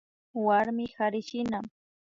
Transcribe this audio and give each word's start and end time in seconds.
Warmi 0.45 0.85
karishina 0.95 1.59